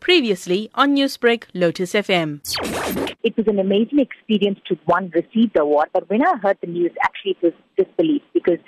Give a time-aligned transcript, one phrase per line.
[0.00, 2.40] Previously on Newsbreak, Lotus FM.
[3.22, 6.66] It was an amazing experience to one receive the award, but when I heard the
[6.66, 8.58] news, actually it was disbelief because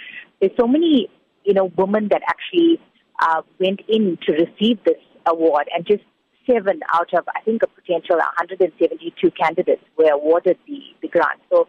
[0.41, 1.09] there's so many,
[1.45, 2.81] you know, women that actually
[3.21, 6.03] uh, went in to receive this award, and just
[6.47, 11.41] seven out of I think a potential 172 candidates were awarded the, the grant.
[11.51, 11.67] So,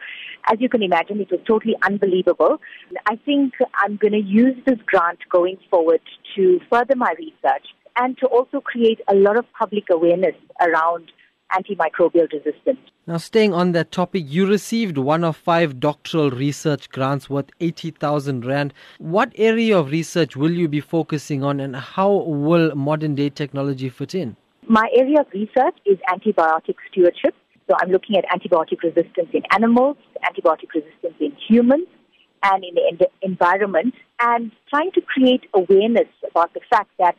[0.52, 2.60] as you can imagine, it was totally unbelievable.
[3.08, 6.02] I think I'm going to use this grant going forward
[6.36, 7.68] to further my research
[7.98, 11.12] and to also create a lot of public awareness around
[11.52, 12.80] antimicrobial resistance.
[13.06, 18.46] Now, staying on that topic, you received one of five doctoral research grants worth 80,000
[18.46, 18.74] Rand.
[18.98, 23.90] What area of research will you be focusing on and how will modern day technology
[23.90, 24.36] fit in?
[24.68, 27.36] My area of research is antibiotic stewardship.
[27.70, 31.88] So I'm looking at antibiotic resistance in animals, antibiotic resistance in humans,
[32.44, 37.16] and in the environment, and trying to create awareness about the fact that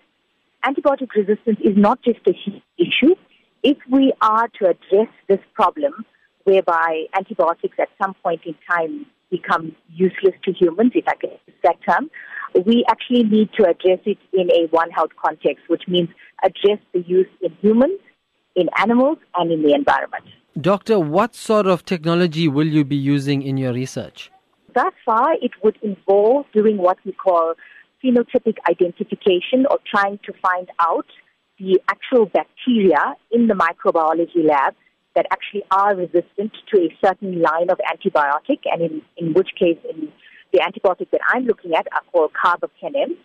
[0.66, 2.34] antibiotic resistance is not just a
[2.78, 3.14] issue.
[3.62, 6.04] If we are to address this problem,
[6.44, 11.56] whereby antibiotics at some point in time become useless to humans, if I can use
[11.62, 12.10] that term,
[12.66, 16.08] we actually need to address it in a One Health context, which means
[16.42, 17.98] address the use in humans,
[18.54, 20.24] in animals, and in the environment.
[20.60, 24.30] Doctor, what sort of technology will you be using in your research?
[24.72, 27.54] Thus far, it would involve doing what we call
[28.04, 31.06] phenotypic identification or trying to find out
[31.58, 34.74] the actual bacteria in the microbiology lab
[35.14, 39.78] that actually are resistant to a certain line of antibiotic, and in, in which case,
[39.88, 40.08] in
[40.52, 43.16] the antibiotic that I'm looking at are called carbapenems.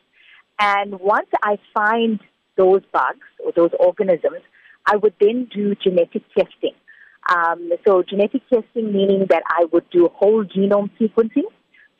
[0.60, 2.20] And once I find
[2.58, 4.42] those bugs or those organisms,
[4.86, 6.74] I would then do genetic testing.
[7.34, 11.44] Um, so genetic testing meaning that I would do whole genome sequencing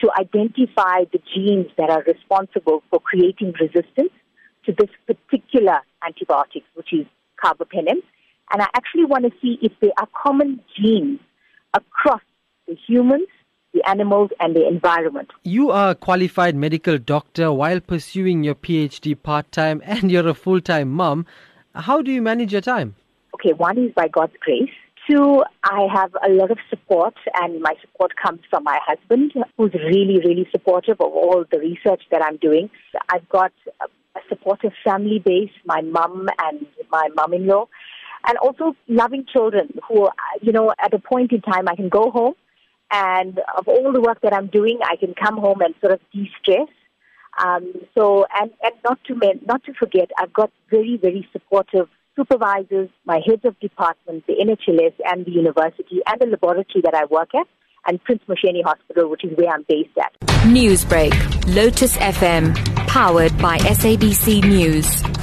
[0.02, 4.12] to identify the genes that are responsible for creating resistance
[4.66, 7.06] to this particular antibiotic, which is
[7.44, 8.02] carbapenem.
[8.52, 11.20] And I actually want to see if there are common genes
[11.74, 12.22] across
[12.68, 13.28] the humans,
[13.74, 15.30] the animals, and the environment.
[15.44, 20.34] You are a qualified medical doctor while pursuing your PhD part time, and you're a
[20.34, 21.26] full time mom.
[21.76, 22.96] How do you manage your time?
[23.36, 24.72] Okay, one is by God's grace.
[25.10, 29.74] Two, I have a lot of support, and my support comes from my husband, who's
[29.74, 32.70] really, really supportive of all the research that I'm doing.
[33.12, 37.66] I've got a supportive family base, my mum and my mum-in-law,
[38.28, 40.10] and also loving children who,
[40.42, 42.36] you know, at a point in time I can go home,
[42.92, 46.02] and of all the work that I'm doing, I can come home and sort of
[46.14, 46.70] de-stress.
[47.44, 49.16] Um, so, and, and not to
[49.48, 51.88] not to forget, I've got very, very supportive
[52.20, 57.06] supervisors, my heads of departments, the NHLS and the university and the laboratory that I
[57.06, 57.48] work at,
[57.88, 60.14] and Prince Mshiyeni Hospital, which is where I'm based at.
[60.44, 61.14] Newsbreak,
[61.56, 62.56] Lotus FM,
[62.88, 65.19] powered by SABC News.